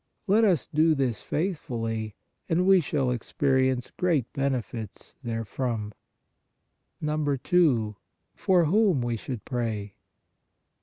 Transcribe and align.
Let 0.25 0.43
us 0.43 0.65
do 0.65 0.95
this 0.95 1.21
faithfully 1.21 2.15
and 2.49 2.65
we 2.65 2.81
shall 2.81 3.11
experience 3.11 3.91
great 3.99 4.33
benefits 4.33 5.13
therefrom. 5.23 5.93
II. 7.07 7.95
FOR 8.33 8.65
WHOM 8.65 9.01
WE 9.03 9.15
SHOULD 9.15 9.45
PRAY. 9.45 9.93